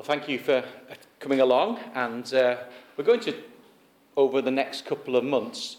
[0.00, 2.56] Well, thank you for uh, coming along, and uh,
[2.96, 3.34] we're going to,
[4.16, 5.76] over the next couple of months,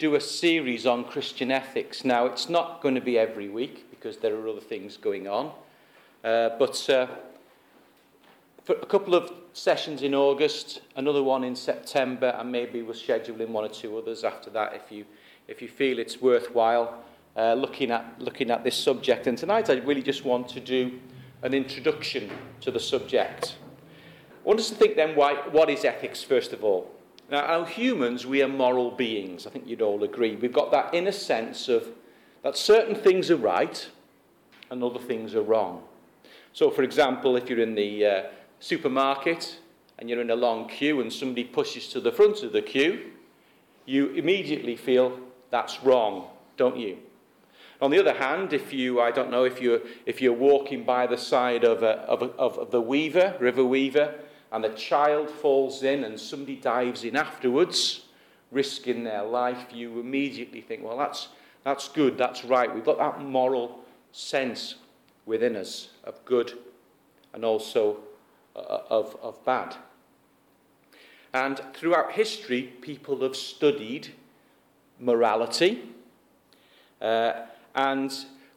[0.00, 2.04] do a series on Christian ethics.
[2.04, 5.52] Now, it's not going to be every week because there are other things going on,
[6.24, 7.06] uh, but uh,
[8.64, 13.50] for a couple of sessions in August, another one in September, and maybe we're scheduling
[13.50, 15.04] one or two others after that if you,
[15.46, 17.04] if you feel it's worthwhile
[17.36, 19.28] uh, looking, at, looking at this subject.
[19.28, 20.98] And tonight I really just want to do
[21.42, 22.30] an introduction
[22.60, 23.56] to the subject.
[24.44, 26.90] I want us to think then why, what is ethics, first of all.
[27.30, 29.46] Now, our humans, we are moral beings.
[29.46, 30.36] I think you'd all agree.
[30.36, 31.88] We've got that inner sense of
[32.42, 33.88] that certain things are right
[34.70, 35.82] and other things are wrong.
[36.52, 38.22] So, for example, if you're in the uh,
[38.58, 39.58] supermarket
[39.98, 43.12] and you're in a long queue and somebody pushes to the front of the queue,
[43.86, 45.18] you immediately feel
[45.50, 46.98] that's wrong, don't you?
[47.80, 51.06] On the other hand, if you, I don't know, if you're, if you're walking by
[51.06, 54.14] the side of, a, of, a, of the Weaver, River Weaver,
[54.52, 58.02] and a child falls in and somebody dives in afterwards,
[58.50, 61.28] risking their life, you immediately think, well, that's,
[61.64, 62.74] that's good, that's right.
[62.74, 63.80] We've got that moral
[64.12, 64.74] sense
[65.24, 66.58] within us of good
[67.32, 67.98] and also
[68.56, 69.76] uh, of, of bad.
[71.32, 74.08] And throughout history, people have studied
[74.98, 75.82] morality.
[77.00, 78.12] Uh, and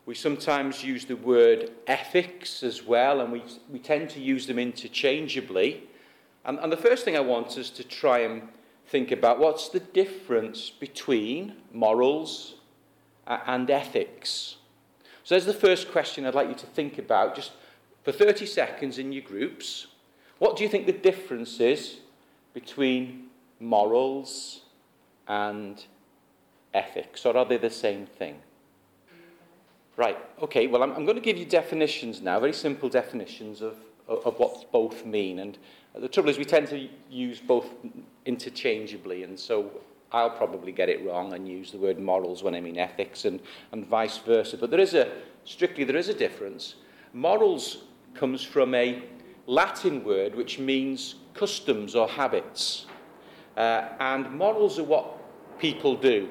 [0.05, 4.59] we sometimes use the word ethics as well, and we, we tend to use them
[4.59, 5.83] interchangeably.
[6.45, 8.49] And, and the first thing I want us to try and
[8.87, 12.55] think about what's the difference between morals
[13.27, 14.57] uh, and ethics.
[15.23, 17.53] So there's the first question I'd like you to think about, just
[18.03, 19.87] for 30 seconds in your groups.
[20.39, 21.99] What do you think the difference is
[22.53, 23.27] between
[23.61, 24.63] morals
[25.29, 25.81] and
[26.73, 28.41] ethics, or are they the same thing?
[29.95, 33.77] Right, okay, well, I'm, I'm going to give you definitions now, very simple definitions of,
[34.07, 35.37] of, of what both mean.
[35.39, 35.57] And
[35.93, 37.67] the trouble is, we tend to use both
[38.25, 39.69] interchangeably, and so
[40.11, 43.39] I'll probably get it wrong and use the word morals when I mean ethics, and,
[43.71, 44.57] and vice versa.
[44.57, 45.11] But there is a,
[45.45, 46.75] strictly, there is a difference.
[47.13, 47.83] Morals
[48.15, 49.03] comes from a
[49.45, 52.87] Latin word which means customs or habits.
[53.55, 56.29] Uh, and morals are what people do.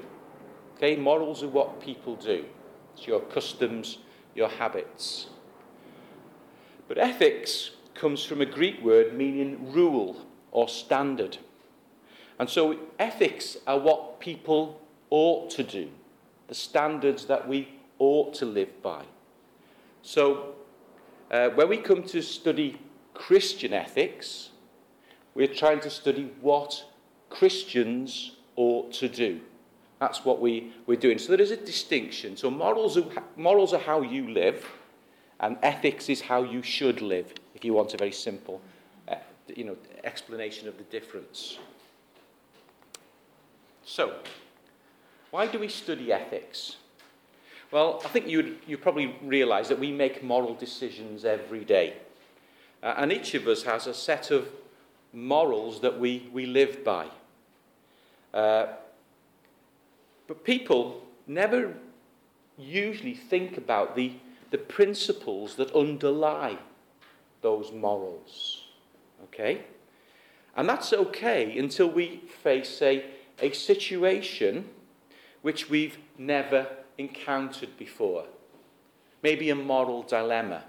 [0.76, 2.44] Okay, morals are what people do.
[2.94, 3.98] It's your customs,
[4.34, 5.26] your habits.
[6.88, 11.38] But ethics comes from a Greek word meaning rule or standard.
[12.38, 14.80] And so ethics are what people
[15.10, 15.88] ought to do,
[16.48, 19.04] the standards that we ought to live by.
[20.02, 20.54] So
[21.30, 22.80] uh, when we come to study
[23.14, 24.50] Christian ethics,
[25.34, 26.84] we're trying to study what
[27.30, 29.40] Christians ought to do.
[30.02, 31.16] That's what we, we're doing.
[31.16, 32.36] So there is a distinction.
[32.36, 33.04] So morals are,
[33.36, 34.66] morals are how you live,
[35.38, 38.60] and ethics is how you should live, if you want a very simple
[39.06, 39.14] uh,
[39.46, 41.58] you know, explanation of the difference.
[43.84, 44.16] So,
[45.30, 46.78] why do we study ethics?
[47.70, 51.94] Well, I think you'd, you probably realise that we make moral decisions every day.
[52.82, 54.48] Uh, and each of us has a set of
[55.12, 57.06] morals that we, we live by.
[58.34, 58.66] Uh,
[60.32, 61.74] but people never
[62.56, 64.12] usually think about the,
[64.50, 66.56] the principles that underlie
[67.42, 68.68] those morals.
[69.24, 69.66] Okay?
[70.56, 73.04] And that's okay until we face a,
[73.42, 74.70] a situation
[75.42, 76.66] which we've never
[76.96, 78.24] encountered before.
[79.22, 80.64] Maybe a moral dilemma.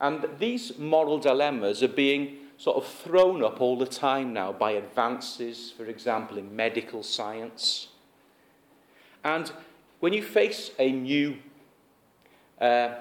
[0.00, 4.70] And these moral dilemmas are being sort of thrown up all the time now by
[4.70, 7.88] advances, for example, in medical science
[9.24, 9.52] and
[10.00, 11.36] when you face a new
[12.60, 12.94] uh,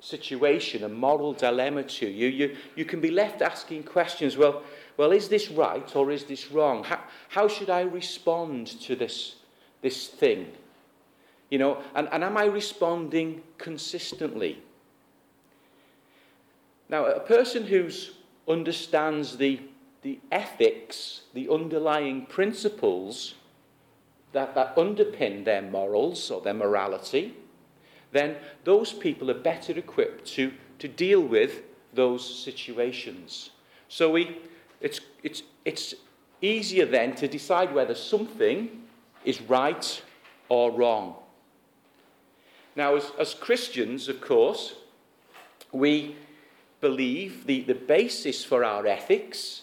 [0.00, 4.62] situation, a moral dilemma to you, you, you can be left asking questions well,
[4.96, 6.84] well, is this right or is this wrong?
[6.84, 9.36] How, how should I respond to this,
[9.82, 10.52] this thing?
[11.50, 14.62] You know, and, and am I responding consistently?
[16.88, 17.90] Now, a person who
[18.48, 19.60] understands the,
[20.02, 23.34] the ethics, the underlying principles
[24.36, 27.34] that, that underpin their morals or their morality,
[28.12, 31.62] then those people are better equipped to, to deal with
[31.94, 33.50] those situations.
[33.88, 34.36] So we,
[34.82, 35.94] it's, it's, it's
[36.42, 38.82] easier then to decide whether something
[39.24, 40.02] is right
[40.50, 41.14] or wrong.
[42.76, 44.74] Now, as, as Christians, of course,
[45.72, 46.14] we
[46.82, 49.62] believe the, the basis for our ethics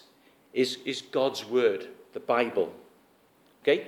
[0.52, 2.74] is, is God's Word, the Bible.
[3.62, 3.88] Okay?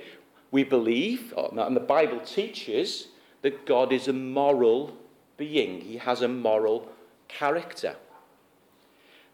[0.50, 3.08] We believe, and the Bible teaches,
[3.42, 4.96] that God is a moral
[5.36, 6.88] being, He has a moral
[7.28, 7.96] character.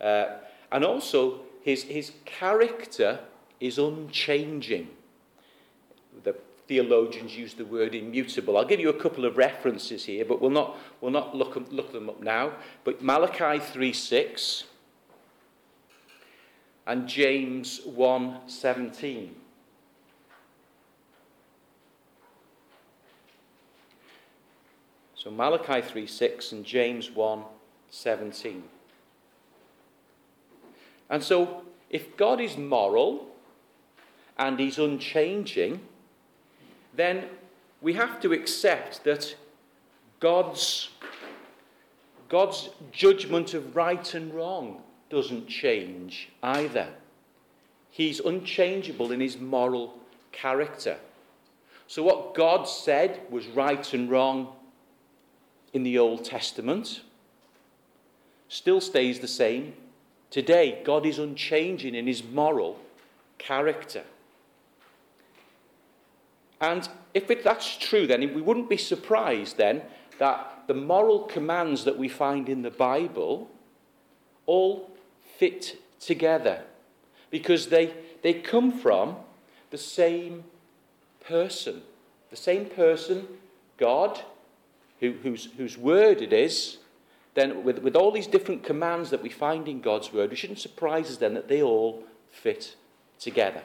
[0.00, 0.38] Uh,
[0.70, 3.20] and also, his, his character
[3.60, 4.88] is unchanging.
[6.24, 6.34] The
[6.66, 8.56] theologians use the word immutable.
[8.56, 11.92] I'll give you a couple of references here, but we'll not, we'll not look, look
[11.92, 12.52] them up now.
[12.84, 14.64] But Malachi 3 6
[16.86, 19.36] and James 1 17.
[25.22, 27.44] So Malachi 3 6 and James 1
[27.90, 28.64] 17.
[31.08, 33.28] And so, if God is moral
[34.36, 35.80] and He's unchanging,
[36.96, 37.26] then
[37.80, 39.36] we have to accept that
[40.18, 40.88] God's,
[42.28, 46.88] God's judgment of right and wrong doesn't change either.
[47.92, 50.00] He's unchangeable in his moral
[50.32, 50.96] character.
[51.86, 54.56] So, what God said was right and wrong
[55.72, 57.02] in the Old Testament
[58.48, 59.74] still stays the same.
[60.30, 62.78] Today, God is unchanging in his moral
[63.38, 64.04] character.
[66.60, 69.82] And if it, that's true, then we wouldn't be surprised then
[70.18, 73.50] that the moral commands that we find in the Bible
[74.46, 74.90] all
[75.38, 76.62] fit together
[77.30, 77.92] because they,
[78.22, 79.16] they come from
[79.70, 80.44] the same
[81.26, 81.82] person.
[82.30, 83.26] The same person,
[83.76, 84.22] God,
[85.02, 86.78] who, whose, whose word it is,
[87.34, 90.60] then with, with all these different commands that we find in God's word, we shouldn't
[90.60, 92.76] surprise us then that they all fit
[93.18, 93.62] together.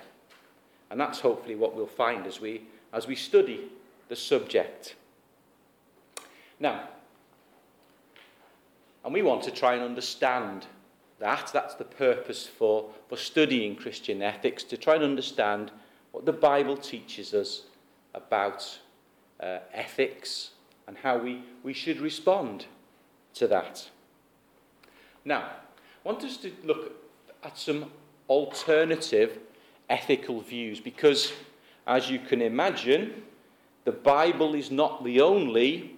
[0.90, 3.70] And that's hopefully what we'll find as we, as we study
[4.10, 4.96] the subject.
[6.60, 6.90] Now,
[9.06, 10.66] and we want to try and understand
[11.20, 11.52] that.
[11.54, 15.70] That's the purpose for, for studying Christian ethics, to try and understand
[16.14, 17.64] what the Bible teaches us
[18.16, 18.80] about
[19.40, 20.52] uh, ethics
[20.88, 22.66] and how we, we should respond
[23.34, 23.90] to that.
[25.26, 26.94] Now, I want us to look
[27.44, 27.92] at some
[28.30, 29.40] alternative
[29.90, 31.34] ethical views because,
[31.86, 33.24] as you can imagine,
[33.84, 35.96] the Bible is not the only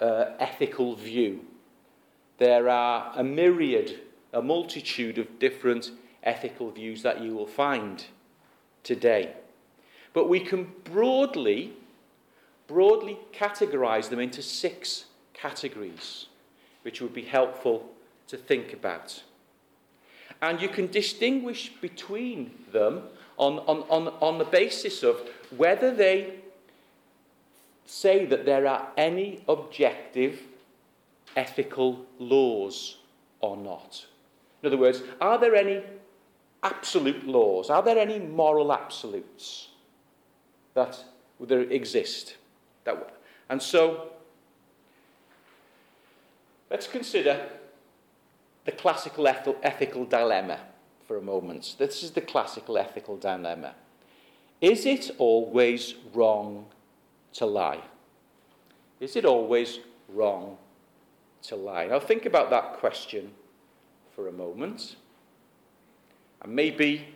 [0.00, 1.44] uh, ethical view.
[2.38, 4.00] There are a myriad
[4.32, 5.90] a multitude of different
[6.22, 8.04] ethical views that you will find
[8.82, 9.32] today.
[10.12, 11.72] But we can broadly,
[12.70, 16.26] broadly categorize them into six categories,
[16.82, 17.90] which would be helpful
[18.28, 19.24] to think about.
[20.40, 23.02] And you can distinguish between them
[23.36, 25.20] on, on, on, on the basis of
[25.56, 26.34] whether they
[27.86, 30.40] say that there are any objective
[31.34, 32.98] ethical laws
[33.40, 34.06] or not.
[34.62, 35.82] In other words, are there any
[36.62, 37.68] absolute laws?
[37.68, 39.68] Are there any moral absolutes
[40.74, 41.02] that
[41.40, 42.36] exist?
[42.94, 43.14] That,
[43.48, 44.10] and so,
[46.70, 47.48] let's consider
[48.64, 50.60] the classical ethical dilemma
[51.06, 51.74] for a moment.
[51.78, 53.74] This is the classical ethical dilemma.
[54.60, 56.66] Is it always wrong
[57.34, 57.80] to lie?
[59.00, 60.58] Is it always wrong
[61.44, 61.86] to lie?
[61.86, 63.32] Now, think about that question
[64.14, 64.96] for a moment.
[66.42, 67.08] And maybe,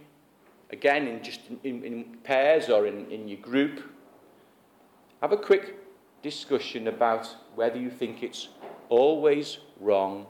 [0.70, 3.82] again, in just in, in pairs or in, in your group,
[5.24, 5.78] have a quick
[6.22, 8.48] discussion about whether you think it's
[8.90, 10.26] always wrong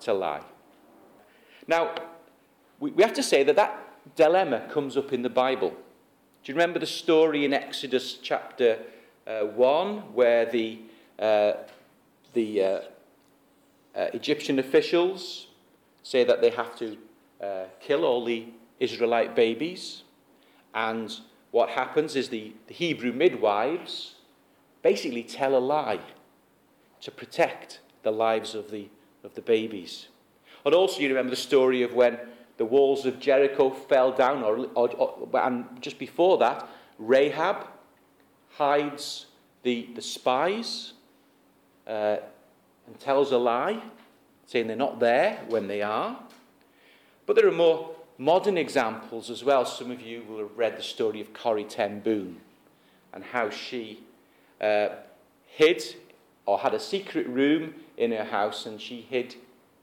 [0.00, 0.40] to lie.
[1.68, 1.94] Now,
[2.80, 5.68] we, we have to say that that dilemma comes up in the Bible.
[5.68, 8.78] Do you remember the story in Exodus chapter
[9.26, 10.78] uh, 1 where the,
[11.18, 11.52] uh,
[12.32, 12.80] the uh,
[13.94, 15.48] uh Egyptian officials
[16.02, 16.96] say that they have to
[17.42, 18.46] uh, kill all the
[18.80, 20.02] Israelite babies.
[20.74, 21.14] And
[21.54, 24.13] what happens is the, the Hebrew midwives
[24.84, 25.98] basically tell a lie
[27.00, 28.86] to protect the lives of the,
[29.24, 30.08] of the babies.
[30.64, 32.18] And also, you remember the story of when
[32.58, 37.66] the walls of Jericho fell down, or, or, or, and just before that, Rahab
[38.50, 39.26] hides
[39.62, 40.92] the, the spies
[41.86, 42.18] uh,
[42.86, 43.82] and tells a lie
[44.46, 46.20] saying they're not there when they are.
[47.24, 49.64] But there are more modern examples as well.
[49.64, 52.40] Some of you will have read the story of Corrie Ten Boom
[53.14, 54.00] and how she
[54.60, 54.88] uh,
[55.46, 55.82] hid
[56.46, 59.36] or had a secret room in her house and she hid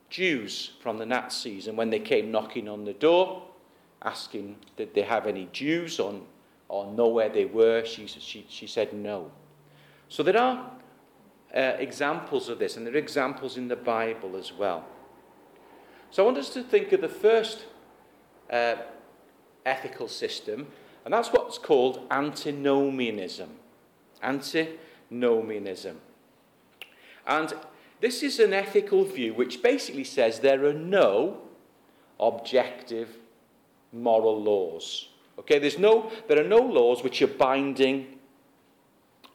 [0.10, 1.68] Jews from the Nazis.
[1.68, 3.44] And when they came knocking on the door,
[4.04, 6.24] asking did they have any Jews on,
[6.68, 9.32] or know where they were, she, she, she said no.
[10.10, 10.72] So there are
[11.56, 14.86] uh, examples of this, and there are examples in the Bible as well.
[16.12, 17.66] So I want us to think of the first
[18.50, 18.75] uh,
[19.66, 20.68] ethical system,
[21.06, 23.50] and that's what's called antinomianism.
[24.22, 26.00] Antinomianism.
[27.25, 27.54] And
[28.00, 31.38] this is an ethical view which basically says there are no
[32.20, 33.18] objective
[33.92, 35.10] moral laws.
[35.40, 38.20] Okay, there's no, there are no laws which are binding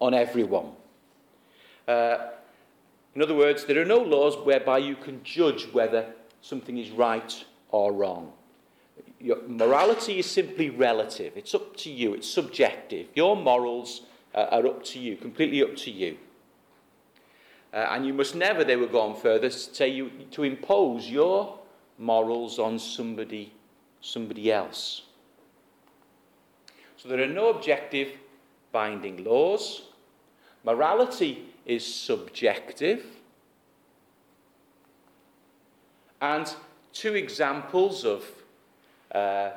[0.00, 0.73] on everyone.
[1.88, 2.31] Uh,
[3.14, 6.07] in other words, there are no laws whereby you can judge whether
[6.43, 8.33] something is right or wrong.
[9.19, 11.33] Your morality is simply relative.
[11.37, 12.14] It's up to you.
[12.14, 13.09] It's subjective.
[13.14, 14.02] Your morals
[14.37, 16.16] uh, are up to you, completely up to you.
[17.73, 21.59] Uh, and you must never, they were going further, say you, to impose your
[21.99, 23.52] morals on somebody,
[24.00, 25.02] somebody else.
[26.97, 28.12] So there are no objective
[28.73, 29.83] binding laws.
[30.64, 33.05] Morality is subjective.
[36.21, 36.52] And
[36.93, 38.25] two examples of
[39.12, 39.50] uh,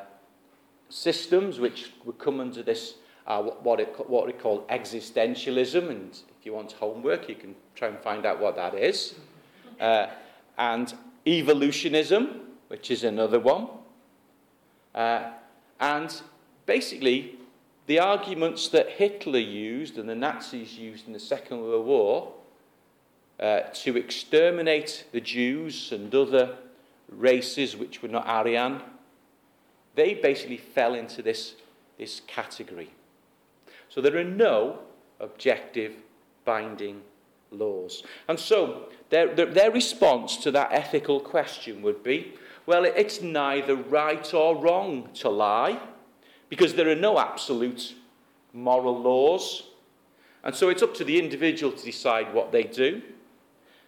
[0.89, 2.95] systems which would come under this,
[3.29, 5.89] uh, what, it, what we call existentialism.
[5.89, 9.15] And if you want homework, you can try and find out what that is.
[9.79, 10.09] Uh,
[10.57, 10.93] and
[11.25, 13.69] evolutionism, which is another one.
[14.93, 15.31] Uh,
[15.79, 16.21] and
[16.65, 17.37] basically,
[17.87, 22.33] the arguments that Hitler used and the Nazis used in the Second World War
[23.39, 26.57] uh, to exterminate the Jews and other
[27.09, 28.81] races which were not Aryan,
[29.95, 31.55] they basically fell into this,
[31.97, 32.89] this category.
[33.99, 34.79] So there are no
[35.19, 35.91] objective
[36.45, 37.01] binding
[37.51, 38.01] laws.
[38.29, 42.33] And so their, their, their response to that ethical question would be
[42.65, 45.81] well, it's neither right or wrong to lie
[46.47, 47.93] because there are no absolute
[48.53, 49.63] moral laws.
[50.45, 53.01] And so it's up to the individual to decide what they do.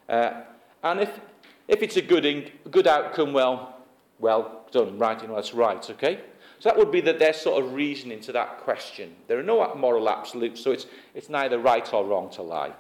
[0.09, 0.41] Uh,
[0.83, 1.21] and if,
[1.69, 3.77] if it's a good, in, good outcome, well,
[4.19, 6.19] well done, right, you know, that's right, okay?
[6.61, 9.15] So that would be that their sort of reasoning to that question.
[9.27, 12.71] There are no moral absolutes, so it's, it's neither right or wrong to lie.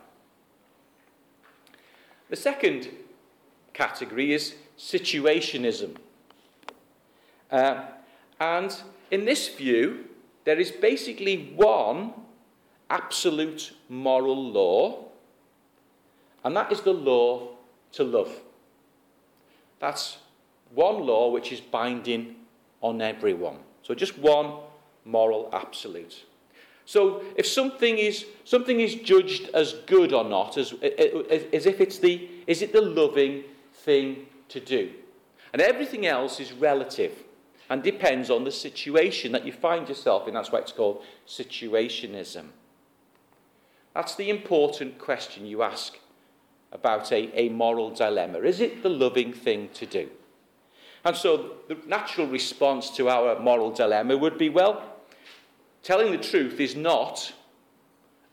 [2.29, 2.89] The second
[3.73, 5.95] category is situationism.
[7.49, 7.85] Uh,
[8.39, 8.71] and
[9.09, 10.05] in this view,
[10.43, 12.13] there is basically one
[12.91, 15.05] absolute moral law,
[16.43, 17.47] and that is the law
[17.93, 18.41] to love.
[19.79, 20.17] That's
[20.71, 22.35] one law which is binding
[22.79, 23.57] on everyone.
[23.91, 24.53] So just one
[25.03, 26.23] moral absolute.
[26.85, 31.99] So if something is, something is judged as good or not, as, as, if it's
[31.99, 33.43] the, is it the loving
[33.73, 34.91] thing to do?
[35.51, 37.11] And everything else is relative
[37.69, 40.35] and depends on the situation that you find yourself in.
[40.35, 42.45] That's why it's called situationism.
[43.93, 45.99] That's the important question you ask
[46.71, 48.39] about a, a moral dilemma.
[48.39, 50.09] Is it the loving thing to do?
[51.03, 54.83] And so the natural response to our moral dilemma would be well,
[55.83, 57.33] telling the truth is not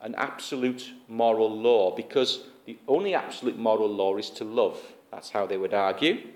[0.00, 4.80] an absolute moral law because the only absolute moral law is to love.
[5.10, 6.28] That's how they would argue.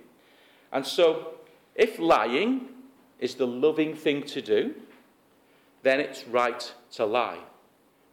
[0.73, 1.35] And so,
[1.75, 2.69] if lying
[3.19, 4.75] is the loving thing to do,
[5.83, 7.41] then it's right to lie.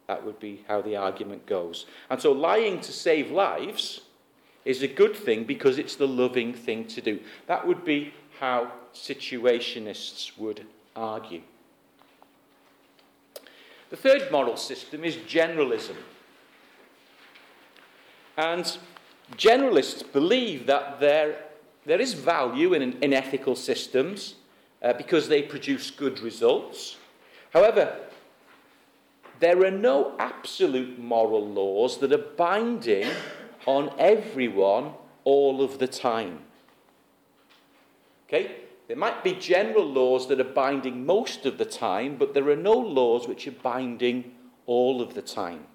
[0.08, 1.86] That would be how the argument goes.
[2.10, 4.02] And so, lying to save lives
[4.70, 7.20] is a good thing because it's the loving thing to do.
[7.48, 10.64] That would be how situationists would
[10.96, 11.42] argue.
[13.90, 15.96] The third moral system is generalism.
[18.38, 18.78] And
[19.36, 21.46] generalists believe that there,
[21.88, 24.36] there is value in, in ethical systems
[24.84, 26.98] uh, because they produce good results.
[27.52, 27.98] However,
[29.40, 33.08] there are no absolute moral laws that are binding
[33.70, 34.92] on everyone
[35.26, 36.40] all of the time.
[38.28, 38.56] Okay?
[38.88, 42.56] There might be general laws that are binding most of the time, but there are
[42.56, 44.32] no laws which are binding
[44.66, 45.66] all of the time.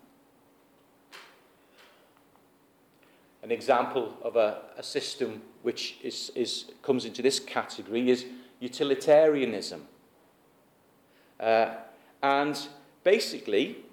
[3.44, 8.26] An example of a, a system which is, is, comes into this category is
[8.58, 9.86] utilitarianism.
[11.38, 11.74] Uh,
[12.22, 12.58] and
[13.04, 13.83] basically,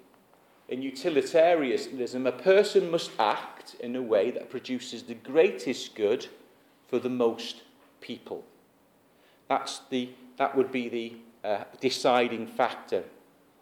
[0.72, 6.26] in utilitarianism, a person must act in a way that produces the greatest good
[6.88, 7.60] for the most
[8.00, 8.42] people.
[9.48, 13.04] That's the, that would be the uh, deciding factor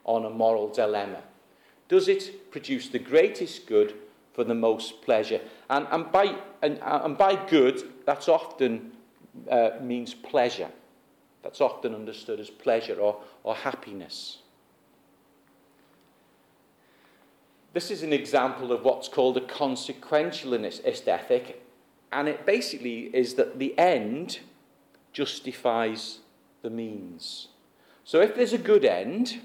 [0.04, 1.20] on a moral dilemma.
[1.88, 3.94] Does it produce the greatest good
[4.32, 5.40] for the most pleasure?
[5.68, 8.92] And, and, by, and, and by good, that's often
[9.50, 10.70] uh, means pleasure.
[11.42, 14.38] That's often understood as pleasure or, or happiness.
[17.72, 21.62] This is an example of what's called a consequentialist ethic,
[22.10, 24.40] and it basically is that the end
[25.12, 26.18] justifies
[26.62, 27.48] the means.
[28.04, 29.40] So if there's a good end,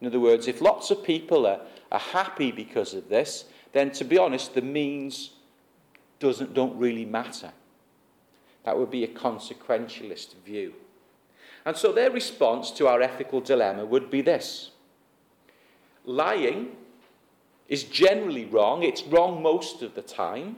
[0.00, 1.60] in other words, if lots of people are,
[1.92, 5.30] are happy because of this, then to be honest, the means
[6.18, 7.52] doesn't, don't really matter.
[8.64, 10.74] That would be a consequentialist view.
[11.64, 14.72] And so their response to our ethical dilemma would be this
[16.04, 16.76] lying
[17.68, 20.56] is generally wrong, it's wrong most of the time,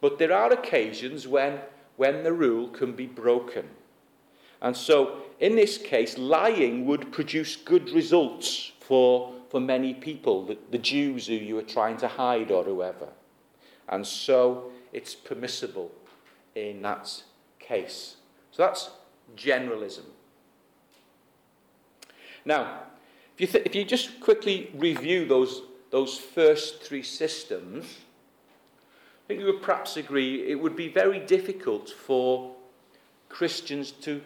[0.00, 1.60] but there are occasions when,
[1.96, 3.68] when the rule can be broken.
[4.60, 10.58] And so, in this case, lying would produce good results for, for many people, the,
[10.70, 13.08] the Jews who you were trying to hide or whoever.
[13.88, 15.92] And so, it's permissible
[16.54, 17.22] in that
[17.60, 18.16] case.
[18.50, 18.90] So, that's
[19.36, 20.04] generalism.
[22.44, 22.80] Now,
[23.34, 27.84] if you, th- if you just quickly review those, those first three systems,
[29.24, 32.54] I think you would perhaps agree it would be very difficult for
[33.28, 34.20] Christians to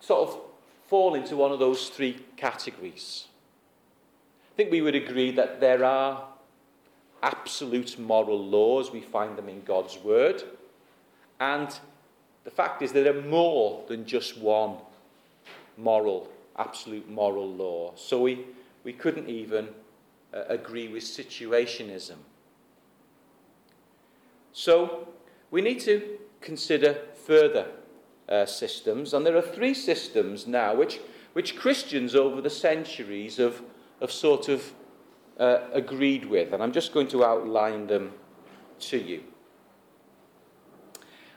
[0.00, 0.40] sort of
[0.88, 3.26] fall into one of those three categories.
[4.52, 6.24] I think we would agree that there are
[7.22, 10.42] absolute moral laws, we find them in God's Word,
[11.38, 11.68] and
[12.44, 14.76] the fact is there are more than just one
[15.76, 16.28] moral,
[16.58, 17.92] absolute moral law.
[17.96, 18.44] So we,
[18.84, 19.68] we couldn't even
[20.32, 22.16] uh, agree with situationism.
[24.52, 25.08] So
[25.50, 27.66] we need to consider further
[28.28, 31.00] uh, systems, and there are three systems now which,
[31.32, 33.62] which Christians over the centuries have,
[34.00, 34.72] have sort of
[35.38, 38.12] uh, agreed with, and I'm just going to outline them
[38.80, 39.22] to you.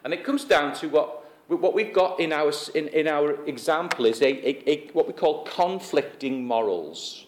[0.04, 4.06] And it comes down to what, what we've got in our, in, in our example
[4.06, 7.28] is a, a, a, what we call conflicting morals.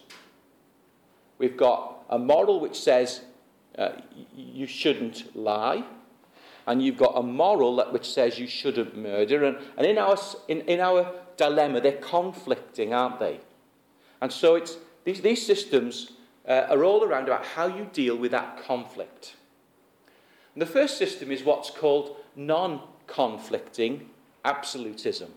[1.38, 3.22] We've got a moral which says
[3.76, 3.92] uh,
[4.34, 5.84] you shouldn't lie,
[6.66, 9.44] and you've got a moral that, which says you shouldn't murder.
[9.44, 13.40] And, and in, our, in, in our dilemma, they're conflicting, aren't they?
[14.20, 16.12] And so it's, these, these systems
[16.48, 19.34] uh, are all around about how you deal with that conflict.
[20.54, 24.10] And the first system is what's called non conflicting
[24.44, 25.32] absolutism.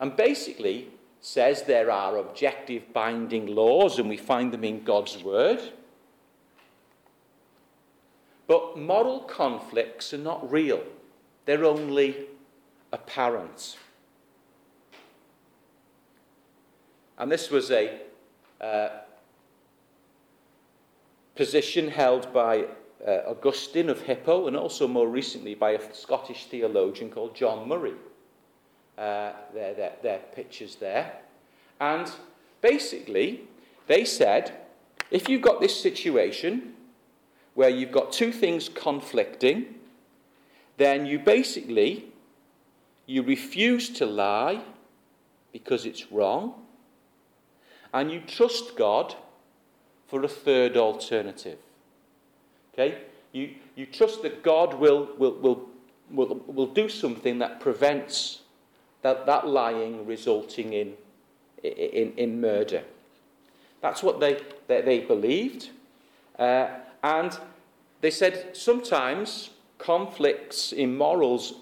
[0.00, 0.88] And basically
[1.24, 5.58] says there are objective binding laws, and we find them in God's Word.
[8.46, 10.82] But moral conflicts are not real,
[11.46, 12.26] they're only
[12.92, 13.78] apparent.
[17.16, 18.00] And this was a
[18.60, 18.88] uh,
[21.36, 22.66] position held by
[23.06, 27.94] uh, Augustine of Hippo and also more recently by a Scottish theologian called John Murray.
[28.96, 31.16] Uh, their, their, their pictures there.
[31.80, 32.08] And
[32.60, 33.40] basically,
[33.88, 34.52] they said
[35.10, 36.74] if you've got this situation
[37.54, 39.74] where you've got two things conflicting,
[40.76, 42.12] then you basically
[43.06, 44.62] you refuse to lie
[45.52, 46.54] because it's wrong,
[47.92, 49.16] and you trust God
[50.06, 51.58] for a third alternative.
[52.72, 52.98] Okay?
[53.32, 55.68] You, you trust that God will, will, will,
[56.10, 58.42] will, will do something that prevents
[59.04, 60.94] that, that lying resulting in,
[61.62, 62.82] in, in murder.
[63.82, 65.68] That's what they, they, they believed.
[66.38, 66.68] Uh,
[67.02, 67.38] and
[68.00, 71.52] they said sometimes conflicts in morals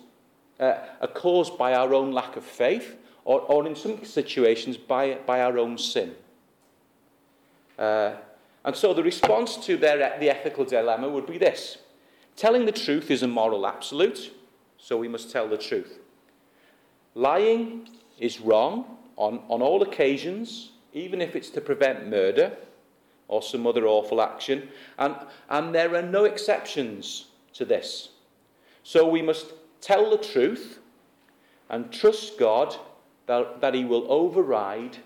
[0.61, 5.19] uh, are caused by our own lack of faith, or, or in some situations by,
[5.27, 6.15] by our own sin.
[7.77, 8.13] Uh,
[8.65, 11.79] and so the response to their, the ethical dilemma would be this
[12.37, 14.33] telling the truth is a moral absolute,
[14.79, 15.99] so we must tell the truth.
[17.15, 22.57] Lying is wrong on, on all occasions, even if it's to prevent murder
[23.29, 24.69] or some other awful action.
[24.99, 25.15] And,
[25.49, 28.11] and there are no exceptions to this.
[28.83, 30.79] So we must tell the truth
[31.69, 32.77] and trust God
[33.27, 34.99] that, that He will override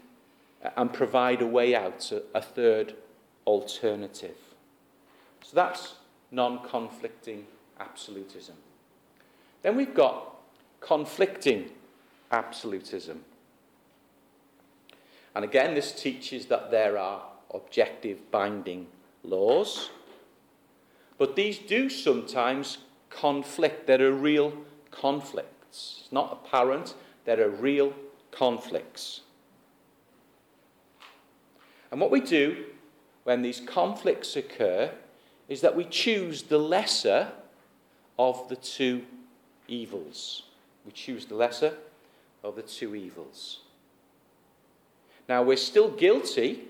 [0.76, 2.94] and provide a way out, a, a third
[3.46, 4.36] alternative.
[5.42, 5.94] So that's
[6.30, 7.46] non conflicting
[7.78, 8.56] absolutism.
[9.62, 10.36] Then we've got
[10.80, 11.70] conflicting
[12.30, 13.24] absolutism.
[15.34, 18.86] And again, this teaches that there are objective binding
[19.22, 19.90] laws,
[21.18, 22.78] but these do sometimes
[23.10, 23.86] conflict.
[23.86, 24.52] There are real
[24.90, 26.00] conflicts.
[26.00, 27.92] It's not apparent, there are real
[28.30, 29.20] conflicts.
[31.90, 32.64] And what we do
[33.24, 34.92] when these conflicts occur
[35.48, 37.32] is that we choose the lesser
[38.18, 39.04] of the two
[39.68, 40.42] evils.
[40.84, 41.74] We choose the lesser
[42.46, 43.58] of the two evils.
[45.28, 46.68] Now, we're still guilty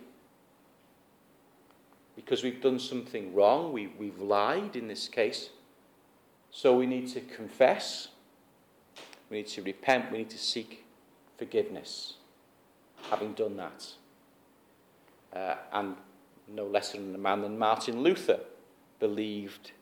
[2.17, 3.75] because we've done something wrong.
[3.75, 5.51] We, we've lied in this case.
[6.51, 8.09] So we need to confess.
[9.29, 10.11] We need to repent.
[10.11, 10.87] We need to seek
[11.37, 12.15] forgiveness,
[13.11, 13.87] having done that.
[15.35, 15.97] Uh, and
[16.49, 18.41] no less than a man than Martin Luther
[18.99, 19.73] believed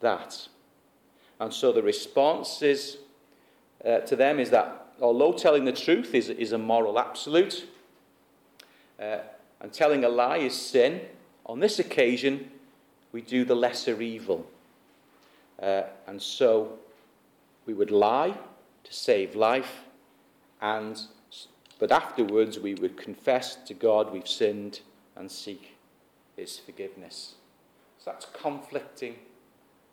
[0.00, 0.48] that.
[1.38, 2.98] And so the response is,
[3.84, 7.66] uh, to them is that although telling the truth is, is a moral absolute,
[9.00, 9.18] uh,
[9.60, 11.00] and telling a lie is sin,
[11.46, 12.50] on this occasion
[13.12, 14.46] we do the lesser evil.
[15.60, 16.78] Uh, and so
[17.66, 18.34] we would lie
[18.84, 19.84] to save life,
[20.60, 21.00] and
[21.78, 24.80] but afterwards we would confess to God we've sinned
[25.16, 25.76] and seek
[26.36, 27.34] his forgiveness.
[27.98, 29.16] So that's conflicting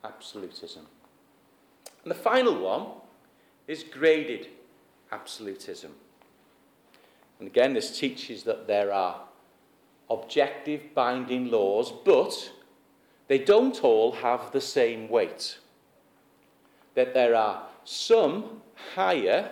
[0.03, 0.85] absolutism.
[2.03, 2.87] And the final one
[3.67, 4.47] is graded
[5.11, 5.91] absolutism.
[7.39, 9.21] And again, this teaches that there are
[10.09, 12.51] objective binding laws, but
[13.27, 15.59] they don't all have the same weight.
[16.95, 18.61] That there are some
[18.95, 19.51] higher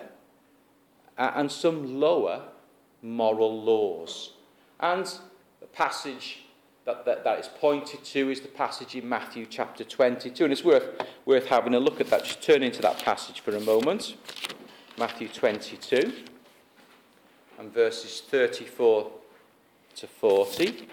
[1.16, 2.42] and some lower
[3.02, 4.32] moral laws.
[4.80, 5.06] And
[5.60, 6.44] the passage
[6.84, 10.44] that, that, that is pointed to is the passage in Matthew chapter 22.
[10.44, 12.24] And it's worth, worth having a look at that.
[12.24, 14.16] Just turn into that passage for a moment.
[14.98, 16.12] Matthew 22
[17.60, 19.08] and verses 34
[19.94, 20.88] to 40.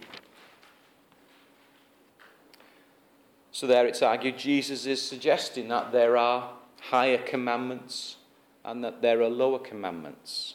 [3.52, 8.18] So, there it's argued Jesus is suggesting that there are higher commandments
[8.63, 10.54] and that there are lower commandments.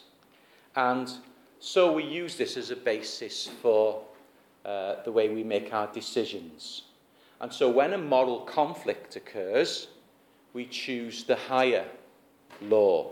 [0.77, 1.11] And
[1.59, 4.01] so we use this as a basis for
[4.63, 6.83] uh, the way we make our decisions.
[7.41, 9.87] And so when a moral conflict occurs,
[10.53, 11.85] we choose the higher
[12.61, 13.11] law.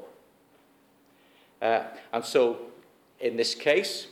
[1.62, 2.58] Uh, and so
[3.20, 4.08] in this case,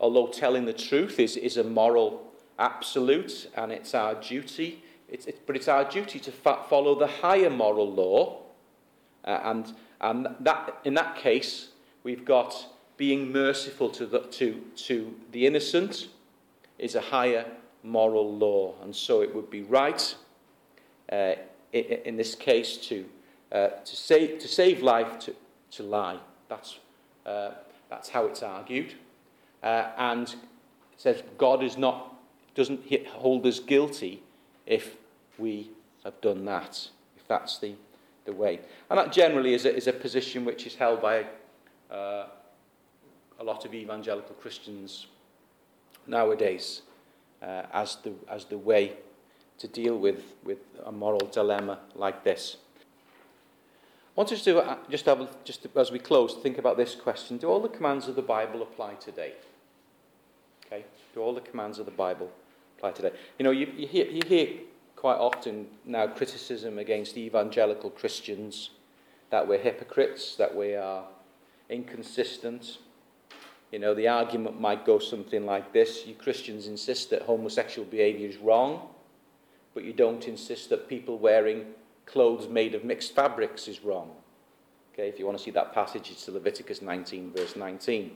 [0.00, 5.38] although telling the truth is, is a moral absolute and it's our duty, it's, it's,
[5.46, 8.42] but it's our duty to fa- follow the higher moral law.
[9.24, 11.68] Uh, and and that, in that case,
[12.02, 16.08] we've got being merciful to the, to, to the innocent
[16.78, 17.46] is a higher
[17.82, 18.74] moral law.
[18.82, 20.14] And so it would be right,
[21.10, 21.32] uh,
[21.72, 23.04] in, this case, to,
[23.52, 25.34] uh, to, save, to save life, to,
[25.72, 26.18] to lie.
[26.48, 26.78] That's,
[27.26, 27.50] uh,
[27.90, 28.94] that's how it's argued.
[29.62, 30.36] Uh, and it
[30.98, 32.14] says God is not,
[32.54, 34.22] doesn't hold us guilty
[34.64, 34.96] if
[35.38, 35.70] we
[36.04, 37.74] have done that, if that's the,
[38.24, 38.60] the way.
[38.88, 41.26] And that generally is a, is a position which is held by
[41.90, 42.26] uh,
[43.38, 45.06] a lot of evangelical Christians
[46.06, 46.82] nowadays
[47.42, 48.92] uh, as, the, as the way
[49.58, 52.58] to deal with, with a moral dilemma like this.
[54.16, 57.36] Want us to uh, just have, just as we close, think about this question.
[57.36, 59.34] Do all the commands of the Bible apply today?
[60.64, 60.86] Okay?
[61.14, 62.30] Do all the commands of the Bible
[62.78, 63.12] apply today?
[63.38, 64.48] You know, you, you, hear, you hear
[64.96, 68.70] quite often now criticism against evangelical Christians
[69.28, 71.04] that we're hypocrites, that we are
[71.68, 72.78] inconsistent.
[73.70, 78.28] You know, the argument might go something like this You Christians insist that homosexual behavior
[78.28, 78.88] is wrong,
[79.74, 81.66] but you don't insist that people wearing
[82.06, 84.10] clothes made of mixed fabrics is wrong.
[84.94, 88.12] Okay, if you want to see that passage, it's Leviticus 19, verse 19.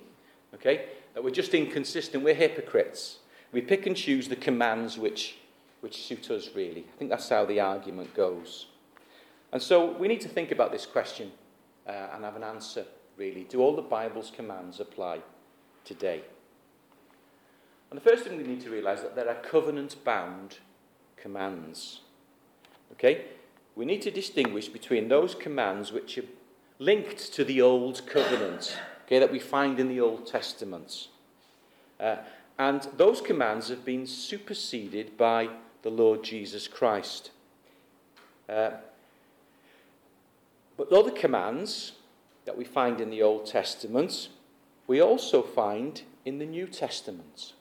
[0.54, 3.18] Okay, that we're just inconsistent, we're hypocrites.
[3.52, 5.36] We pick and choose the commands which,
[5.80, 6.86] which suit us, really.
[6.94, 8.66] I think that's how the argument goes.
[9.52, 11.32] And so we need to think about this question
[11.86, 12.84] uh, and have an answer,
[13.16, 13.44] really.
[13.44, 15.20] Do all the Bible's commands apply
[15.84, 16.22] today?
[17.90, 20.58] And the first thing we need to realize is that there are covenant bound
[21.16, 22.00] commands.
[22.92, 23.24] Okay?
[23.76, 26.24] We need to distinguish between those commands which are
[26.78, 31.08] linked to the Old Covenant, okay, that we find in the Old Testament.
[31.98, 32.16] Uh,
[32.58, 35.48] and those commands have been superseded by
[35.82, 37.30] the Lord Jesus Christ.
[38.48, 38.72] Uh,
[40.76, 41.92] but other commands
[42.44, 44.28] that we find in the Old Testament,
[44.86, 47.52] we also find in the New Testament.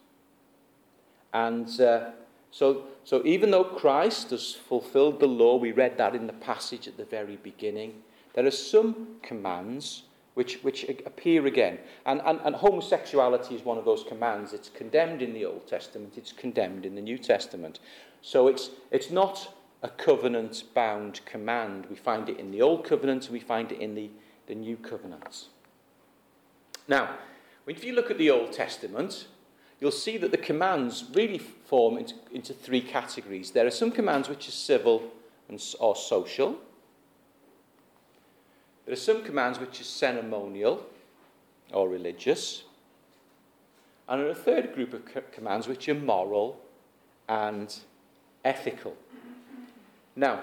[1.33, 2.11] And uh,
[2.51, 6.87] so, so even though Christ has fulfilled the law, we read that in the passage
[6.87, 8.01] at the very beginning,
[8.33, 11.79] there are some commands which, which appear again.
[12.05, 14.53] And, and, and homosexuality is one of those commands.
[14.53, 17.79] It's condemned in the Old Testament, it's condemned in the New Testament.
[18.21, 21.87] So it's, it's not a covenant bound command.
[21.89, 24.09] We find it in the Old Covenant and we find it in the,
[24.47, 25.47] the New Covenant.
[26.87, 27.17] Now,
[27.65, 29.27] if you look at the Old Testament,
[29.79, 33.51] you'll see that the commands really form into, into three categories.
[33.51, 35.03] There are some commands which are civil
[35.47, 36.57] and, or social.
[38.85, 40.85] There are some commands which are ceremonial
[41.71, 42.63] or religious.
[44.07, 46.59] And there are a third group of commands which are moral
[47.27, 47.73] and
[48.43, 48.95] ethical.
[50.15, 50.41] Now,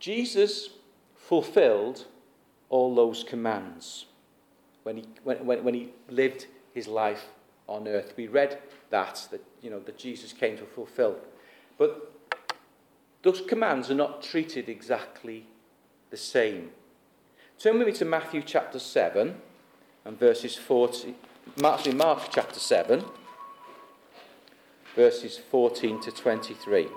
[0.00, 0.70] Jesus
[1.16, 2.06] fulfilled
[2.68, 4.06] all those commands
[4.82, 7.26] when he, when, when, when he lived his life
[7.68, 8.12] on earth.
[8.16, 8.58] We read
[8.90, 11.16] that, that, you know, that Jesus came to fulfill.
[11.78, 12.12] But
[13.22, 15.46] those commands are not treated exactly
[16.10, 16.70] the same.
[17.58, 19.34] Turn with me to Matthew chapter 7
[20.04, 21.14] and verses 40.
[21.64, 23.04] Actually, Mark chapter 7,
[24.94, 26.88] verses 14 to 23.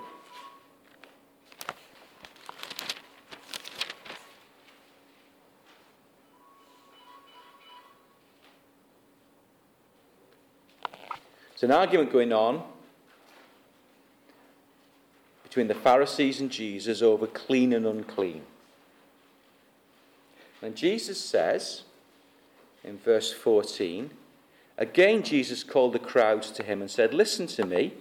[11.60, 12.62] There's an argument going on
[15.41, 18.43] between the Pharisees and Jesus over clean and unclean.
[20.62, 21.82] And Jesus says
[22.84, 24.12] in verse 14,
[24.78, 27.96] again Jesus called the crowds to him and said, Listen to me,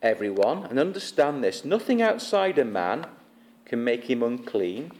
[0.00, 1.66] everyone, and understand this.
[1.66, 3.08] Nothing outside a man
[3.66, 4.92] can make him unclean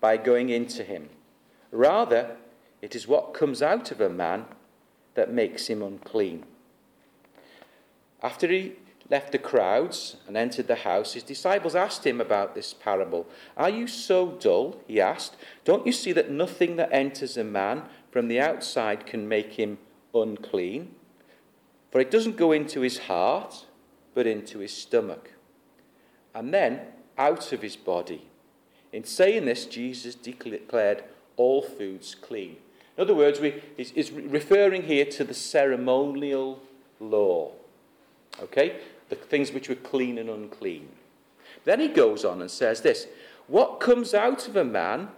[0.00, 1.10] by going into him.
[1.70, 2.38] Rather,
[2.80, 4.46] it is what comes out of a man
[5.14, 6.44] that makes him unclean.
[8.24, 8.72] After he
[9.10, 13.26] left the crowds and entered the house, his disciples asked him about this parable.
[13.54, 14.80] Are you so dull?
[14.88, 15.36] He asked.
[15.66, 19.76] Don't you see that nothing that enters a man from the outside can make him
[20.14, 20.94] unclean?
[21.92, 23.66] For it doesn't go into his heart,
[24.14, 25.32] but into his stomach,
[26.34, 26.80] and then
[27.18, 28.26] out of his body.
[28.90, 31.04] In saying this, Jesus declared
[31.36, 32.56] all foods clean.
[32.96, 36.62] In other words, we, is referring here to the ceremonial
[36.98, 37.52] law.
[38.42, 38.80] Okay?
[39.08, 40.88] The things which were clean and unclean.
[41.64, 43.06] Then he goes on and says this
[43.46, 45.08] What comes out of a man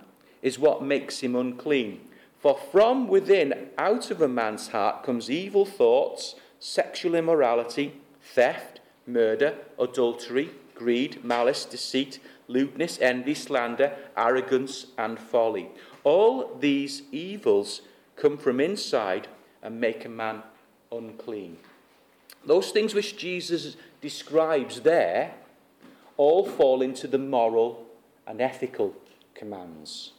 [0.43, 2.01] is what makes him unclean.
[2.39, 9.55] For from within, out of a man's heart, comes evil thoughts, sexual immorality, theft, murder,
[9.79, 15.71] adultery, greed, malice, deceit, lewdness, envy, slander, arrogance, and folly.
[16.05, 17.83] All these evils
[18.15, 19.29] come from inside
[19.63, 20.43] and make a man
[20.93, 21.57] unclean.
[22.47, 25.35] Those things which Jesus describes there
[26.17, 27.85] all fall into the moral
[28.27, 28.95] and ethical
[29.35, 30.13] commands.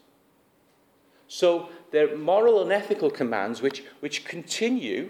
[1.28, 5.10] So they're moral and ethical commands which, which continue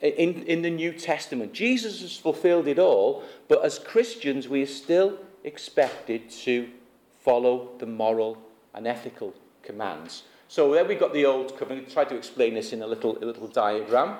[0.00, 1.52] in, in the New Testament.
[1.52, 6.68] Jesus has fulfilled it all, but as Christians, we are still expected to
[7.18, 8.38] follow the moral
[8.74, 10.24] and ethical commands.
[10.48, 11.88] So there we've got the old covenant.
[11.88, 14.18] I tried to explain this in a little, a little diagram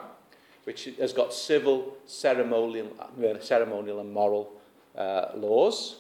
[0.64, 4.52] which has got civil, ceremonial, uh, ceremonial and moral
[4.96, 5.96] uh, laws.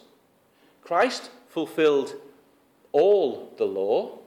[0.82, 2.14] Christ fulfilled
[2.92, 4.18] all the law,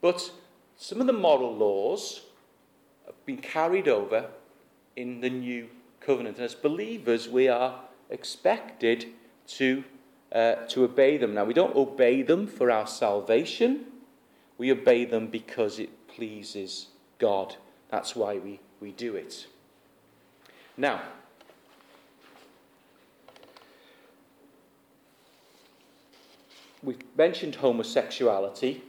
[0.00, 0.30] but
[0.76, 2.22] some of the moral laws
[3.06, 4.30] have been carried over
[4.96, 5.68] in the new
[6.00, 6.36] covenant.
[6.36, 9.06] And as believers, we are expected
[9.48, 9.84] to,
[10.32, 11.34] uh, to obey them.
[11.34, 13.86] Now, we don't obey them for our salvation,
[14.58, 17.56] we obey them because it pleases God.
[17.90, 19.46] That's why we, we do it.
[20.76, 21.02] Now,
[26.82, 28.82] we've mentioned homosexuality.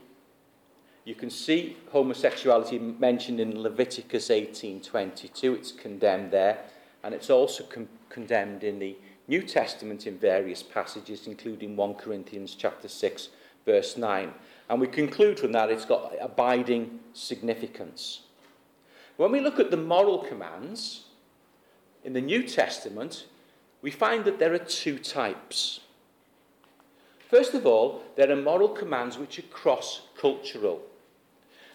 [1.04, 5.54] You can see homosexuality mentioned in Leviticus 18:22.
[5.54, 6.58] It's condemned there,
[7.02, 12.54] and it's also con- condemned in the New Testament in various passages, including 1 Corinthians
[12.54, 13.28] chapter 6,
[13.64, 14.32] verse 9.
[14.68, 18.20] And we conclude from that it's got abiding significance.
[19.22, 21.04] When we look at the moral commands
[22.02, 23.26] in the New Testament,
[23.80, 25.78] we find that there are two types.
[27.30, 30.82] First of all, there are moral commands which are cross cultural.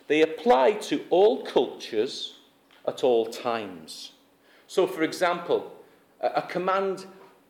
[0.07, 2.35] They apply to all cultures
[2.85, 4.11] at all times.
[4.67, 5.71] So, for example,
[6.19, 7.05] a, command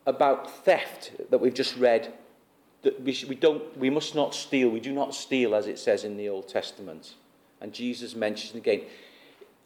[0.06, 2.14] about theft that we've just read
[2.84, 6.04] that we, we, don't, we must not steal, we do not steal, as it says
[6.04, 7.16] in the Old Testament.
[7.60, 8.82] And Jesus mentions again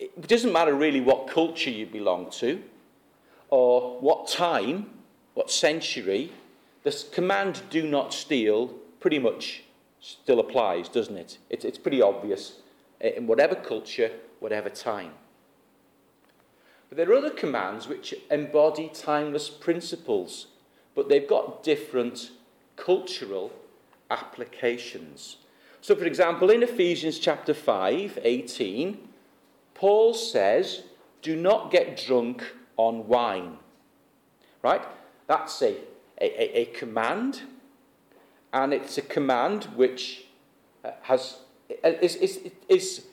[0.01, 2.61] it doesn't matter really what culture you belong to
[3.49, 4.89] or what time,
[5.35, 6.31] what century,
[6.83, 8.67] the command do not steal
[8.99, 9.63] pretty much
[9.99, 11.37] still applies, doesn't it?
[11.49, 12.53] It's, it's pretty obvious
[12.99, 15.11] in whatever culture, whatever time.
[16.89, 20.47] But there are other commands which embody timeless principles,
[20.95, 22.31] but they've got different
[22.75, 23.51] cultural
[24.09, 25.37] applications.
[25.81, 29.07] So, for example, in Ephesians chapter 5, 18,
[29.81, 30.83] Paul says,
[31.23, 32.43] do not get drunk
[32.77, 33.57] on wine.
[34.61, 34.83] Right?
[35.25, 35.75] That's a,
[36.21, 37.41] a, a command,
[38.53, 40.25] and it's a command which
[40.85, 41.39] uh, has
[41.83, 43.05] is, is, is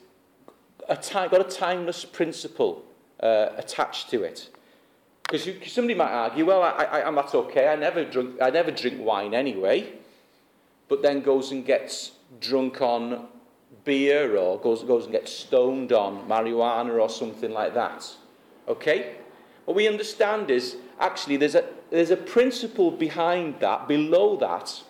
[0.87, 2.85] a time, got a timeless principle
[3.19, 4.49] uh, attached to it.
[5.23, 7.67] Because somebody might argue, well, I, I, I'm, that's okay.
[7.67, 9.91] I never drink, I never drink wine anyway,
[10.87, 13.27] but then goes and gets drunk on
[13.83, 18.07] beer or goes, goes and gets stoned on marijuana or something like that.
[18.67, 19.15] Okay?
[19.65, 24.81] What we understand is actually there's a, there's a principle behind that, below that,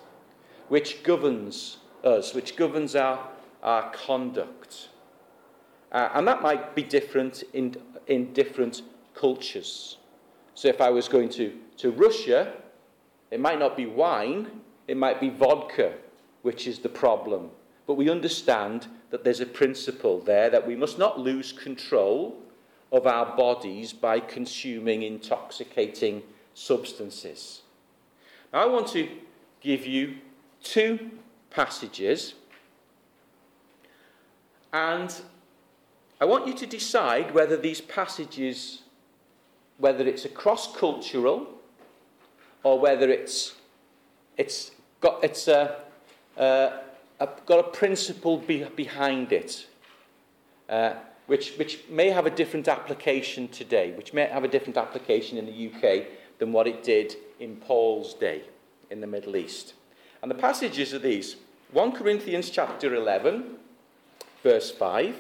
[0.70, 3.28] which governs us, which governs our,
[3.64, 4.90] our conduct.
[5.92, 7.76] Uh, and that might be different in,
[8.08, 9.98] in different cultures.
[10.54, 12.54] So if I was going to, to Russia,
[13.32, 15.94] it might not be wine, it might be vodka,
[16.42, 17.52] which is the problem.
[17.90, 22.38] But we understand that there's a principle there that we must not lose control
[22.92, 26.22] of our bodies by consuming intoxicating
[26.54, 27.64] substances.
[28.54, 29.10] Now, I want to
[29.60, 30.18] give you
[30.62, 31.10] two
[31.50, 32.36] passages,
[34.72, 35.12] and
[36.22, 38.84] I want you to decide whether these passages,
[39.80, 41.48] whether it's a cross cultural
[42.62, 43.56] or whether it's,
[44.38, 44.70] it's
[45.02, 45.78] got, it's a,
[46.38, 46.82] a,
[47.20, 49.68] a got a principle be, behind it.
[50.68, 50.94] Uh,
[51.30, 55.46] which, which may have a different application today, which may have a different application in
[55.46, 56.08] the UK
[56.40, 58.42] than what it did in Paul's day
[58.90, 59.76] in the Middle East.
[60.24, 61.36] And the passages are these
[61.72, 63.58] 1 Corinthians chapter 11,
[64.42, 65.16] verse 5,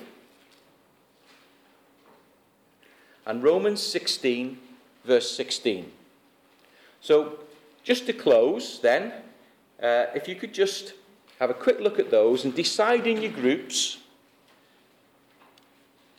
[3.27, 4.57] and Romans 16,
[5.05, 5.91] verse 16.
[7.01, 7.37] So,
[7.83, 9.13] just to close, then,
[9.81, 10.93] uh, if you could just
[11.39, 13.97] have a quick look at those and decide in your groups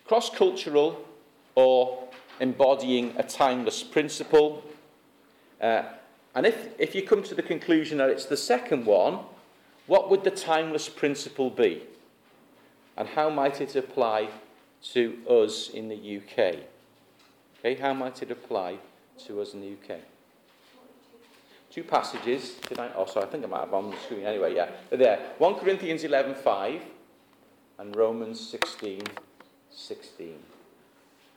[0.06, 1.04] cross cultural
[1.54, 2.08] or
[2.40, 4.64] embodying a timeless principle.
[5.60, 5.82] Uh,
[6.34, 9.20] and if, if you come to the conclusion that it's the second one,
[9.86, 11.82] what would the timeless principle be?
[12.96, 14.30] And how might it apply
[14.92, 16.56] to us in the UK?
[17.58, 18.78] Okay, how might it apply
[19.26, 20.00] to us in the UK?
[21.70, 22.56] Two passages.
[22.68, 22.90] Did I?
[22.96, 24.54] Oh, sorry, I think I might have on the screen anyway.
[24.54, 25.18] Yeah, they're there.
[25.38, 26.80] 1 Corinthians 11:5
[27.78, 29.02] and Romans 16
[29.70, 30.34] 16.